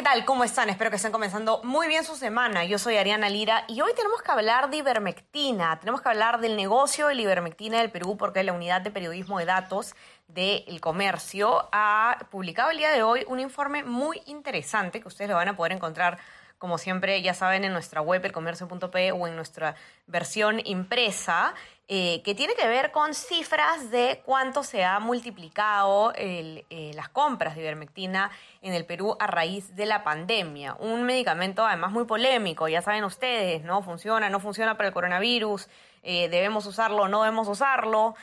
[0.00, 0.24] ¿Qué tal?
[0.24, 0.70] ¿Cómo están?
[0.70, 2.64] Espero que estén comenzando muy bien su semana.
[2.64, 5.78] Yo soy Ariana Lira y hoy tenemos que hablar de ivermectina.
[5.78, 9.38] Tenemos que hablar del negocio de la ivermectina del Perú porque la Unidad de Periodismo
[9.38, 9.94] de Datos
[10.26, 15.36] del Comercio ha publicado el día de hoy un informe muy interesante que ustedes lo
[15.36, 16.16] van a poder encontrar
[16.56, 19.76] como siempre, ya saben, en nuestra web, elcomercio.p o en nuestra
[20.06, 21.54] versión impresa,
[21.92, 27.08] eh, que tiene que ver con cifras de cuánto se ha multiplicado el, eh, las
[27.08, 28.30] compras de ivermectina
[28.62, 30.76] en el Perú a raíz de la pandemia.
[30.78, 33.82] Un medicamento además muy polémico, ya saben ustedes, ¿no?
[33.82, 35.66] Funciona, no funciona para el coronavirus,
[36.04, 38.14] eh, debemos usarlo, no debemos usarlo.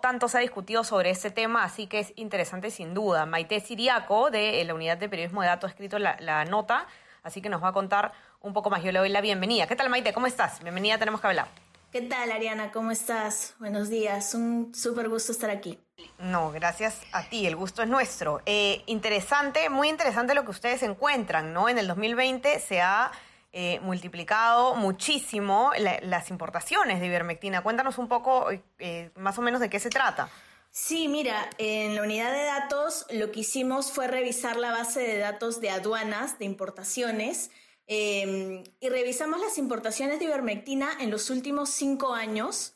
[0.00, 3.26] tanto se ha discutido sobre este tema, así que es interesante sin duda.
[3.26, 6.86] Maite Siriaco, de la Unidad de Periodismo de Datos, ha escrito la, la nota
[7.22, 8.82] así que nos va a contar un poco más.
[8.82, 9.66] Yo le doy la bienvenida.
[9.66, 10.14] ¿Qué tal, Maite?
[10.14, 10.62] ¿Cómo estás?
[10.62, 11.65] Bienvenida, tenemos que hablar.
[11.96, 12.72] ¿Qué tal, Ariana?
[12.72, 13.54] ¿Cómo estás?
[13.58, 14.34] Buenos días.
[14.34, 15.78] Un súper gusto estar aquí.
[16.18, 17.46] No, gracias a ti.
[17.46, 18.42] El gusto es nuestro.
[18.44, 21.70] Eh, interesante, muy interesante lo que ustedes encuentran, ¿no?
[21.70, 23.10] En el 2020 se ha
[23.50, 25.70] eh, multiplicado muchísimo
[26.02, 27.62] las importaciones de ivermectina.
[27.62, 30.28] Cuéntanos un poco eh, más o menos de qué se trata.
[30.70, 35.16] Sí, mira, en la unidad de datos lo que hicimos fue revisar la base de
[35.16, 37.50] datos de aduanas, de importaciones,
[37.86, 42.74] em, y revisamos las importaciones de ivermectina en los últimos cinco años.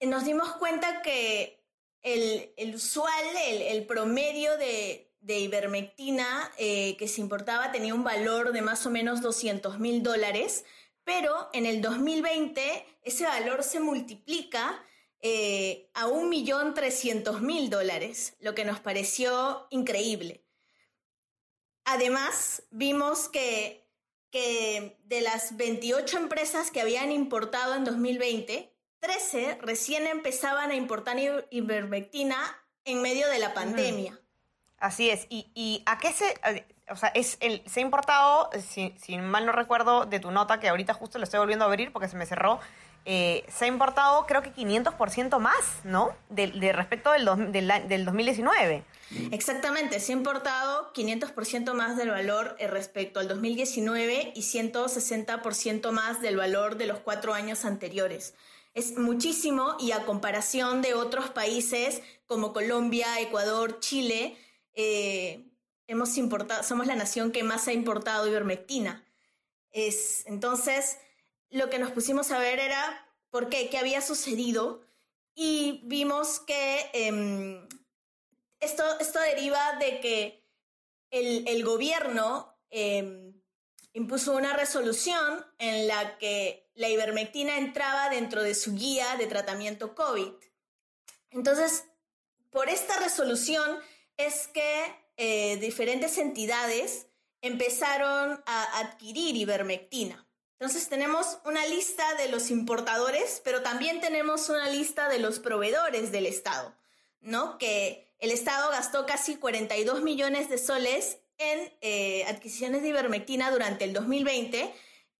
[0.00, 1.60] Nos dimos cuenta que
[2.02, 8.86] el, usual, el, promedio de, ivermectina eh, que se importaba tenía un valor de más
[8.86, 10.64] o menos 200 mil dólares,
[11.04, 14.82] pero en el 2020 ese valor se multiplica
[15.22, 20.42] eh, a un millón trescientos mil dólares, lo que nos pareció increíble.
[21.84, 23.86] Además, vimos que,
[24.30, 31.16] que de las 28 empresas que habían importado en 2020, 13 recién empezaban a importar
[31.50, 32.36] ivermectina
[32.84, 34.18] en medio de la pandemia.
[34.78, 35.26] Así es.
[35.28, 36.34] ¿Y, a qué se...?
[36.88, 40.58] O sea, es el, se ha importado, si, si, mal no recuerdo de tu nota,
[40.58, 42.58] que ahorita justo lo estoy volviendo a abrir porque se me cerró,
[43.04, 46.10] eh, se ha importado creo que 500% más, ¿no?
[46.28, 48.84] De, respecto del, del, 2019.
[49.32, 56.20] Exactamente, se ha importado 500% más del valor eh, respecto al 2019 y 160% más
[56.22, 58.34] del valor de los cuatro años anteriores.
[58.72, 64.36] Es muchísimo y a comparación de otros países como Colombia, Ecuador, Chile,
[64.74, 65.44] eh,
[65.88, 69.04] hemos importado, somos la nación que más ha importado ivermectina.
[69.72, 70.98] Es, entonces,
[71.50, 74.82] lo que nos pusimos a ver era por qué, qué había sucedido
[75.34, 77.66] y vimos que em,
[78.60, 80.44] esto, esto deriva de que
[81.10, 83.32] el, gobierno em,
[83.92, 89.94] impuso una resolución en la que la ivermectina entraba dentro de su guía de tratamiento
[89.94, 90.32] COVID.
[91.30, 91.84] Entonces,
[92.50, 93.78] por esta resolución
[94.16, 97.06] es que eh, diferentes entidades
[97.42, 100.26] empezaron a adquirir ivermectina.
[100.58, 106.12] Entonces tenemos una lista de los importadores, pero también tenemos una lista de los proveedores
[106.12, 106.74] del Estado,
[107.20, 107.58] ¿no?
[107.58, 113.84] Que el Estado gastó casi 42 millones de soles en eh, adquisiciones de ivermectina durante
[113.84, 114.72] el 2020,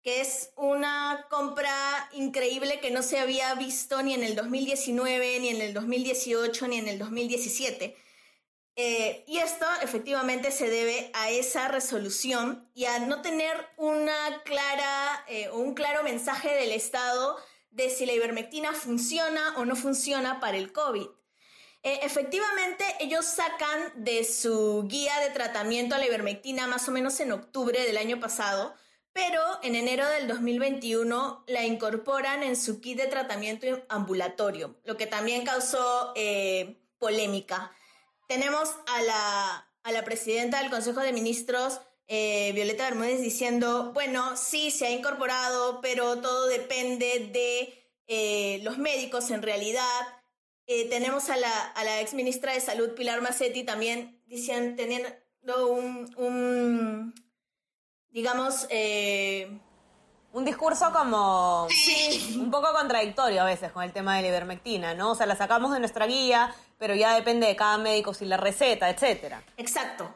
[0.02, 5.48] que es una compra increíble que no se había visto ni en el 2019, ni
[5.48, 7.96] en el 2018, ni en el 2017.
[8.76, 15.24] Eh, y esto efectivamente se debe a esa resolución y a no tener una clara,
[15.28, 17.36] eh, un claro mensaje del Estado
[17.70, 21.08] de si la ivermectina funciona o no funciona para el COVID.
[21.82, 27.18] Eh, efectivamente, ellos sacan de su guía de tratamiento a la ivermectina más o menos
[27.20, 28.74] en octubre del año pasado,
[29.12, 35.06] pero en enero del 2021 la incorporan en su kit de tratamiento ambulatorio, lo que
[35.06, 36.14] también causó
[36.98, 37.72] polémica.
[38.28, 44.36] Tenemos a la, a la presidenta del Consejo de Ministros, eh, Violeta Bermúdez, diciendo, bueno,
[44.36, 49.82] sí, se ha incorporado, pero todo depende de eh, los médicos en realidad.
[50.72, 55.66] Eh, tenemos a la, a la ex ministra de Salud, Pilar Macetti, también diciendo, teniendo
[55.66, 57.12] un, un
[58.10, 58.68] digamos,
[60.32, 61.66] un discurso como
[62.36, 65.10] un poco contradictorio a veces con el tema de la ivermectina, ¿no?
[65.10, 68.36] O sea, la sacamos de nuestra guía, pero ya depende de cada médico si la
[68.36, 69.42] receta, etcétera.
[69.56, 70.14] Exacto.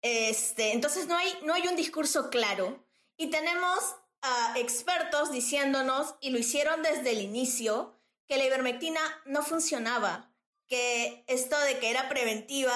[0.00, 2.82] Este, entonces no hay, no hay un discurso claro
[3.18, 3.78] y tenemos
[4.22, 7.98] a expertos diciéndonos, y lo hicieron desde el inicio,
[8.32, 10.30] que la ivermectina no funcionaba,
[10.66, 12.72] que esto de que era preventiva,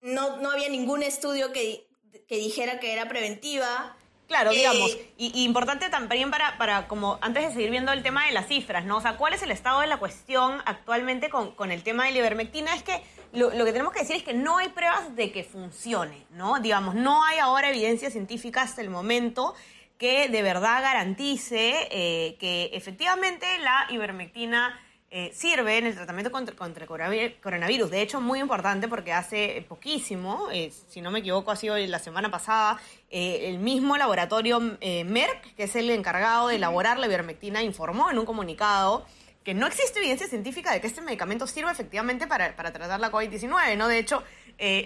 [0.00, 1.88] no, no había ningún estudio que,
[2.28, 3.96] que dijera que era preventiva.
[4.28, 8.04] Claro, Eh, digamos, y, y importante también para, para, como antes de seguir viendo el
[8.04, 8.98] tema de las cifras, ¿no?
[8.98, 12.12] O sea, ¿cuál es el estado de la cuestión actualmente con, con el tema de
[12.12, 12.72] la ivermectina?
[12.76, 13.02] Es que
[13.32, 16.60] lo, lo que tenemos que decir es que no hay pruebas de que funcione, ¿no?
[16.60, 19.52] Digamos, no hay ahora evidencia científica hasta el momento
[19.98, 24.78] que de verdad garantice eh, que efectivamente la ivermectina
[25.10, 27.90] eh, sirve en el tratamiento contra, contra coronavi- coronavirus.
[27.90, 31.98] De hecho, muy importante porque hace poquísimo, eh, si no me equivoco, ha sido la
[31.98, 32.78] semana pasada,
[33.08, 38.26] el mismo laboratorio Merck, que es el encargado de elaborar la ivermectina, informó en un
[38.26, 39.06] comunicado
[39.44, 43.12] que no existe evidencia científica de que este medicamento sirva efectivamente para, para tratar la
[43.12, 43.86] COVID-19, ¿no?
[43.86, 44.24] De hecho,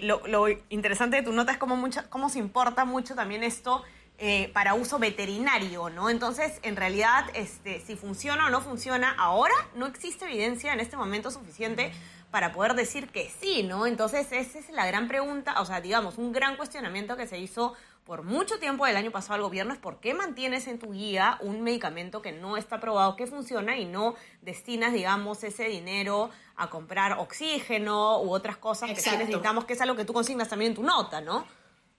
[0.03, 3.83] lo, lo interesante de tu nota es cómo, mucha, cómo se importa mucho también esto
[4.23, 6.07] eh, para uso veterinario, ¿no?
[6.07, 10.95] Entonces, en realidad, este, si funciona o no funciona, ahora no existe evidencia en este
[10.95, 11.91] momento suficiente
[12.29, 13.87] para poder decir que sí, ¿no?
[13.87, 17.73] Entonces, esa es la gran pregunta, o sea, digamos, un gran cuestionamiento que se hizo
[18.05, 21.39] por mucho tiempo del año pasado al gobierno es por qué mantienes en tu guía
[21.41, 24.13] un medicamento que no está probado que funciona y no
[24.43, 29.81] destinas, digamos, ese dinero a comprar oxígeno u otras cosas que sí necesitamos, que es
[29.81, 31.43] algo que tú consignas también en tu nota, ¿no?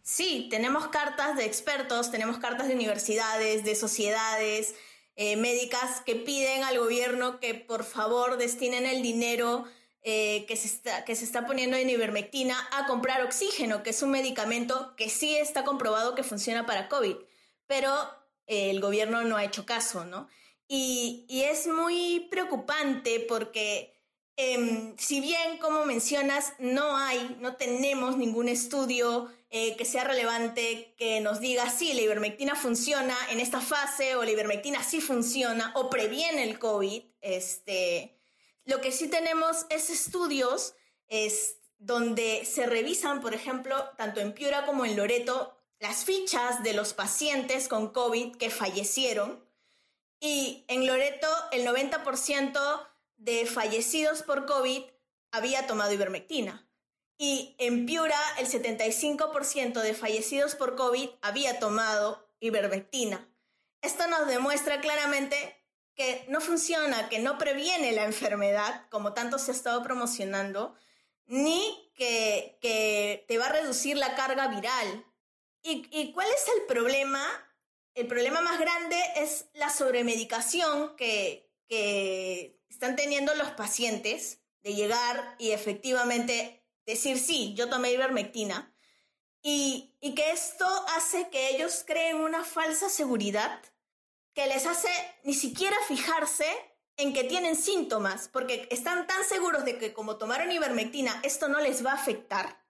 [0.02, 4.74] Sí, tenemos cartas de expertos, tenemos cartas de universidades, de sociedades
[5.14, 9.64] eh, médicas que piden al gobierno que por favor destinen el dinero
[10.02, 14.02] eh, que, se está, que se está poniendo en ivermectina a comprar oxígeno, que es
[14.02, 17.14] un medicamento que sí está comprobado que funciona para COVID,
[17.68, 17.94] pero
[18.48, 20.28] eh, el gobierno no ha hecho caso, ¿no?
[20.66, 23.94] Y, y es muy preocupante porque
[24.36, 30.94] Em, si bien, como mencionas, no hay, no tenemos ningún estudio eh, que sea relevante
[30.96, 35.72] que nos diga si la ivermectina funciona en esta fase o la ivermectina sí funciona
[35.74, 38.18] o previene el COVID, este,
[38.64, 40.74] lo que sí tenemos es estudios
[41.08, 46.74] es, donde se revisan, por ejemplo, tanto en Piura como en Loreto, las fichas de
[46.74, 49.44] los pacientes con COVID que fallecieron.
[50.20, 52.88] Y en Loreto, el 90%
[53.22, 54.82] de fallecidos por COVID
[55.30, 56.68] había tomado ivermectina.
[57.18, 63.28] Y en Piura, el 75% de fallecidos por COVID había tomado ivermectina.
[63.80, 65.56] Esto nos demuestra claramente
[65.94, 70.74] que no funciona, que no previene la enfermedad, como tanto se ha estado promocionando,
[71.26, 75.06] ni que, que te va a reducir la carga viral.
[75.62, 77.24] ¿Y, ¿Y cuál es el problema?
[77.94, 85.36] El problema más grande es la sobremedicación que, que están teniendo los pacientes de llegar
[85.38, 88.74] y efectivamente decir, sí, yo tomé ivermectina,
[89.42, 90.66] y, y que esto
[90.96, 93.60] hace que ellos creen una falsa seguridad
[94.34, 94.88] que les hace
[95.24, 96.46] ni siquiera fijarse
[96.96, 101.60] en que tienen síntomas, porque están tan seguros de que como tomaron ivermectina, esto no
[101.60, 102.64] les va a afectar.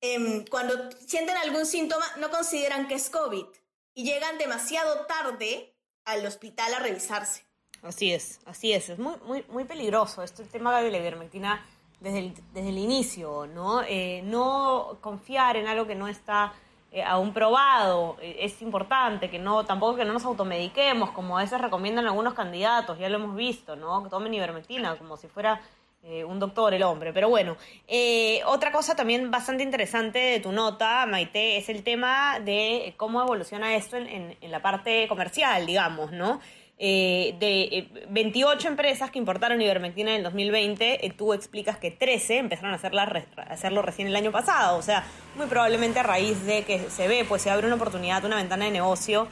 [0.00, 3.46] Em, cuando sienten algún síntoma, no consideran que es COVID
[3.94, 7.46] y llegan demasiado tarde al hospital a revisarse.
[7.84, 8.88] Así es, así es.
[8.88, 11.64] Es muy, muy, muy peligroso este tema de la ivermectina
[12.00, 13.82] desde el, desde el inicio, ¿no?
[13.82, 16.52] Eh, no confiar en algo que no está
[16.92, 21.42] eh, aún probado eh, es importante, que no, tampoco que no nos automediquemos, como a
[21.42, 24.02] veces recomiendan algunos candidatos, ya lo hemos visto, ¿no?
[24.02, 25.60] Que tomen ivermectina, como si fuera
[26.04, 27.12] eh, un doctor el hombre.
[27.12, 27.56] Pero bueno,
[28.46, 33.74] otra cosa también bastante interesante de tu nota, Maite, es el tema de cómo evoluciona
[33.76, 36.40] esto en, en- en la parte comercial, digamos, ¿no?
[36.76, 41.92] Eh, de eh, 28 empresas que importaron ivermectina en el 2020, eh, tú explicas que
[41.92, 44.76] 13 empezaron a, hacerlo recién el año pasado.
[44.76, 48.24] O sea, muy probablemente a raíz de que se ve, pues se abre una oportunidad,
[48.24, 49.28] una ventana de negocio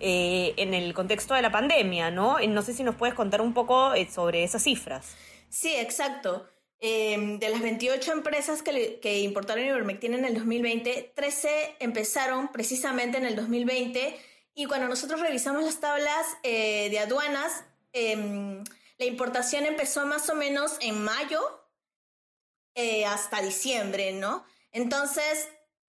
[0.00, 2.38] eh, en el contexto de la pandemia, ¿no?
[2.38, 5.16] Eh, No sé si nos puedes contar un poco eh, sobre esas cifras.
[5.48, 6.48] Sí, exacto.
[6.80, 13.16] Eh, de las 28 empresas que, que importaron ivermectina en el 2020, 13 empezaron precisamente
[13.16, 14.18] en el 2020
[14.54, 18.62] y cuando nosotros revisamos las tablas eh, de aduanas, em,
[18.98, 21.40] la importación empezó más o menos en mayo
[22.74, 24.44] eh, hasta diciembre, ¿no?
[24.70, 25.48] Entonces,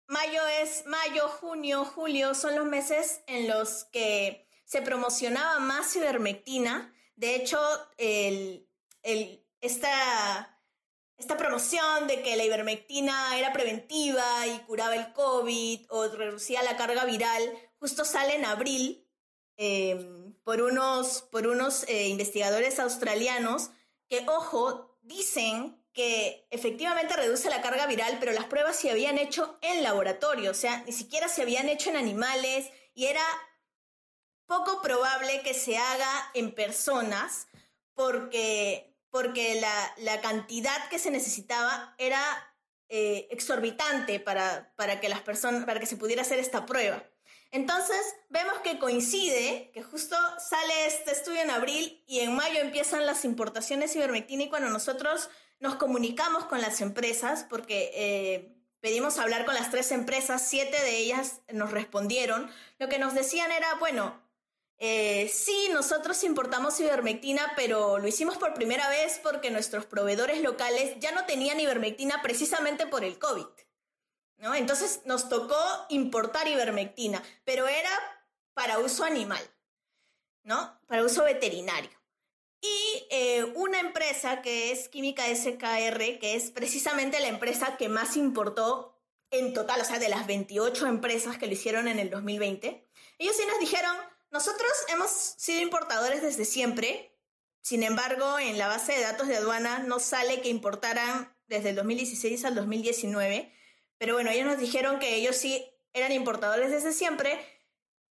[0.07, 6.95] mayo es mayo, junio, julio, son los meses en los que se promocionaba más ivermectina.
[7.17, 7.59] De hecho,
[7.97, 8.69] el,
[9.02, 10.60] el, esta,
[11.20, 16.78] esta promoción de que la ivermectina era preventiva y curaba el COVID o reducía la
[16.78, 17.42] carga viral,
[17.78, 19.06] justo sale en abril
[19.58, 23.70] eh, por unos, por unos eh, investigadores australianos
[24.08, 29.58] que, ojo, dicen que efectivamente reduce la carga viral, pero las pruebas se habían hecho
[29.60, 33.24] en laboratorio, o sea, ni siquiera se habían hecho en animales y era
[34.46, 37.46] poco probable que se haga en personas
[37.94, 42.23] porque, porque la, cantidad que se necesitaba era
[42.88, 47.05] eh, exorbitante para, para, que las personas, para que se pudiera hacer esta prueba.
[47.52, 53.07] Entonces, vemos que coincide, que justo sale este estudio en abril y en mayo empiezan
[53.07, 59.19] las importaciones de ivermectina y cuando nosotros nos comunicamos con las empresas, porque eh, pedimos
[59.19, 63.75] hablar con las tres empresas, siete de ellas nos respondieron, lo que nos decían era,
[63.75, 64.21] bueno,
[64.82, 70.96] eh, sí, nosotros importamos ivermectina, pero lo hicimos por primera vez porque nuestros proveedores locales
[70.99, 73.46] ya no tenían ivermectina precisamente por el COVID.
[74.38, 74.54] ¿no?
[74.54, 75.56] Entonces nos tocó
[75.90, 77.90] importar ivermectina, pero era
[78.54, 79.42] para uso animal,
[80.42, 80.80] ¿no?
[80.87, 81.90] Para uso veterinario.
[82.62, 88.16] Y eh, una empresa que es Química SKR, que es precisamente la empresa que más
[88.16, 88.99] importó
[89.30, 93.37] en total, o sea, de las 28 empresas que lo hicieron en el 2020, ellos
[93.37, 93.94] sí nos dijeron,
[94.30, 97.10] nosotros hemos sido importadores desde siempre,
[97.62, 101.76] sin embargo, en la base de datos de aduana no sale que importaran desde el
[101.76, 103.52] 2016 al 2019,
[103.99, 107.38] pero bueno, ellos nos dijeron que ellos sí eran importadores desde siempre,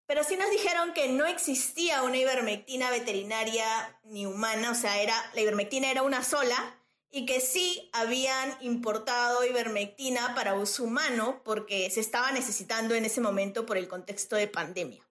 [0.05, 5.15] pero sí nos dijeron que no existía una ivermectina veterinaria ni humana, o sea, era,
[5.33, 6.75] la ivermectina era una sola,
[7.11, 13.19] y que sí habían importado ivermectina para uso humano porque se estaba necesitando en ese
[13.19, 15.08] momento por el contexto de pandemia.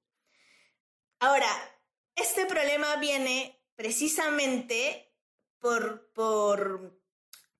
[1.20, 1.48] Ahora,
[2.14, 5.12] este problema viene precisamente
[5.58, 6.98] por, por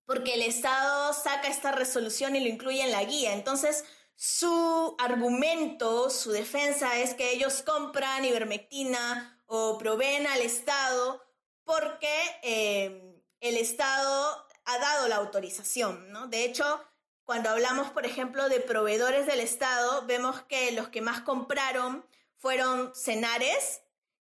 [0.05, 3.35] porque el Estado saca esta resolución y lo incluye en la guía.
[3.35, 3.85] Entonces,
[4.15, 11.23] su argumento, su defensa es que ellos compran ivermectina o proveen al Estado
[11.63, 12.11] porque
[12.43, 16.27] eh, el Estado ha dado la autorización, ¿no?
[16.27, 16.83] De hecho,
[17.25, 22.07] cuando hablamos, por ejemplo, de proveedores del Estado, vemos que los que más compraron
[22.39, 23.83] fueron Cenares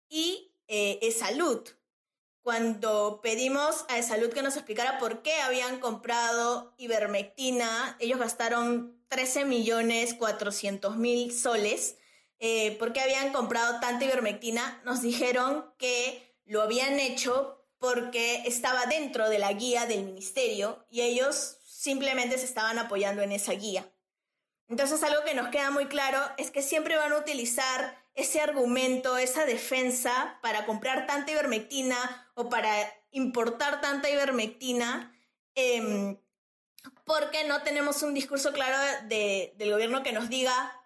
[0.08, 1.68] y eh, Salud
[2.42, 9.44] cuando pedimos a Salud que nos explicara por qué habían comprado ivermectina, ellos gastaron 13
[9.44, 11.96] millones 400 mil soles.
[12.40, 14.80] Eh, ¿Por qué habían comprado tanta ivermectina?
[14.84, 21.02] Nos dijeron que lo habían hecho porque estaba dentro de la guía del ministerio y
[21.02, 23.88] ellos simplemente se estaban apoyando en esa guía.
[24.68, 29.16] Entonces algo que nos queda muy claro es que siempre van a utilizar ese argumento,
[29.16, 32.70] esa defensa para comprar tanta ivermectina o para
[33.10, 35.14] importar tanta ivermectina,
[35.54, 36.18] em,
[37.04, 38.76] porque no tenemos un discurso claro
[39.06, 40.78] del gobierno que nos diga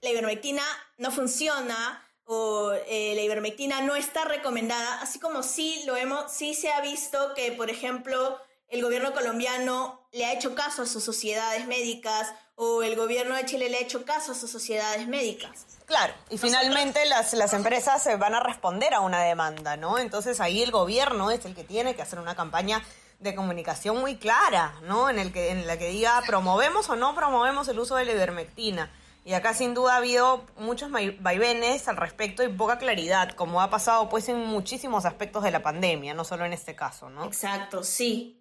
[0.00, 0.62] la ivermectina
[0.98, 6.54] no funciona o eh, la ivermectina no está recomendada, así como sí lo hemos, sí
[6.54, 11.02] se ha visto que, por ejemplo, el gobierno colombiano le ha hecho caso a sus
[11.02, 12.32] sociedades médicas
[12.62, 15.64] o el gobierno de Chile le ha hecho caso a sus sociedades médicas.
[15.86, 19.98] Claro, y finalmente las, las empresas se van a responder a una demanda, ¿no?
[19.98, 22.84] Entonces ahí el gobierno es el que tiene que hacer una campaña
[23.18, 25.08] de comunicación muy clara, ¿no?
[25.08, 28.12] En, el que, en la que diga, promovemos o no promovemos el uso de la
[28.12, 28.90] ivermectina.
[29.24, 33.70] Y acá sin duda ha habido muchos vaivenes al respecto y poca claridad, como ha
[33.70, 37.24] pasado pues en muchísimos aspectos de la pandemia, no solo en este caso, ¿no?
[37.24, 38.39] Exacto, sí.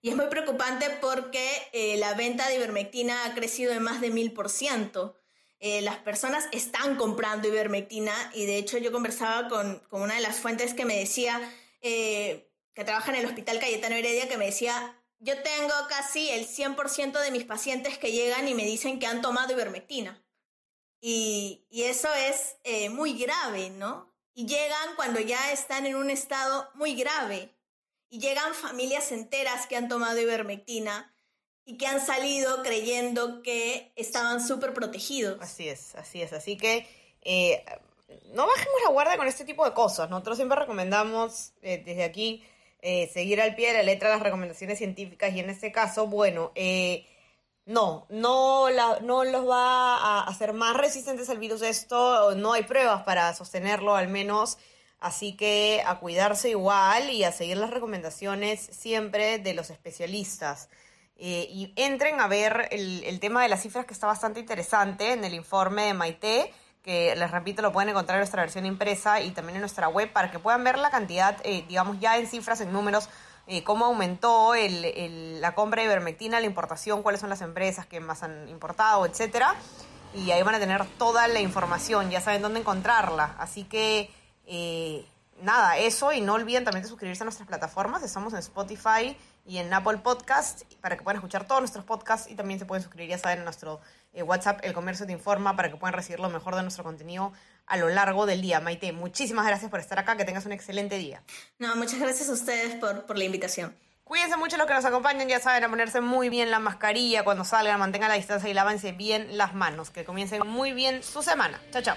[0.00, 4.10] Y es muy preocupante porque eh, la venta de ivermectina ha crecido en más de
[4.10, 5.18] mil por ciento.
[5.60, 10.38] Eh, las personas están comprando ivermectina y de hecho yo conversaba con, una de las
[10.38, 11.40] fuentes que me decía,
[11.80, 16.46] eh, que trabaja en el Hospital Cayetano Heredia, que me decía, yo tengo casi el
[16.46, 20.22] 100% de mis pacientes que llegan y me dicen que han tomado ivermectina.
[21.00, 24.14] Y, eso es eh, muy grave, ¿no?
[24.34, 27.57] Y llegan cuando ya están en un estado muy grave.
[28.10, 31.12] Y llegan familias enteras que han tomado ivermectina
[31.68, 35.36] y que han salido creyendo que estaban súper protegidos.
[35.42, 36.32] Así es, así es.
[36.32, 36.88] Así que
[37.20, 37.62] eh,
[38.32, 40.08] no bajemos la guardia con este tipo de cosas.
[40.08, 42.42] Nosotros siempre recomendamos eh, desde aquí
[42.80, 46.52] eh, seguir al pie de la letra las recomendaciones científicas y en este caso, bueno,
[47.66, 52.62] no, no, la, no los va a hacer más resistentes al virus esto, no hay
[52.62, 54.56] pruebas para sostenerlo al menos.
[55.00, 60.68] Así que a cuidarse igual y a seguir las recomendaciones siempre de los especialistas.
[61.20, 65.24] Eh, y entren a ver el, tema de las cifras que está bastante interesante en
[65.24, 69.32] el informe de Maite, que les repito, lo pueden encontrar en nuestra versión impresa y
[69.32, 72.60] también en nuestra web para que puedan ver la cantidad, eh, digamos, ya en cifras,
[72.60, 73.08] en números,
[73.48, 78.22] eh, cómo aumentó la compra de ivermectina, la importación, cuáles son las empresas que más
[78.22, 79.54] han importado, etcétera.
[80.14, 83.34] Y ahí van a tener toda la información, ya saben dónde encontrarla.
[83.38, 84.10] Así que,
[85.42, 88.02] nada, eso y no olviden también de suscribirse a nuestras plataformas.
[88.02, 92.34] Estamos en Spotify y en Apple Podcast para que puedan escuchar todos nuestros podcasts y
[92.34, 93.80] también se pueden suscribir, ya saben, a nuestro
[94.12, 97.32] eh, WhatsApp, El Comercio Te Informa, para que puedan recibir lo mejor de nuestro contenido
[97.66, 98.60] a lo largo del día.
[98.60, 101.22] Maite, muchísimas gracias por estar acá, que tengas un excelente día.
[101.58, 103.74] No, muchas gracias a ustedes por, por la invitación.
[104.04, 107.44] Cuídense mucho los que nos acompañan, ya saben, a ponerse muy bien la mascarilla cuando
[107.44, 109.90] salgan, mantengan la distancia y lávense bien las manos.
[109.90, 111.60] Que comiencen muy bien su semana.
[111.70, 111.96] Chao, chao.